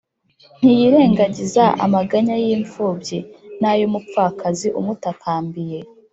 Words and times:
Ntiyirengagiza 0.59 1.63
amaganya 1.85 2.35
y’imfubyi 2.43 3.19
n’ay’umupfakazi 3.59 4.67
umutakambiye 4.79 5.79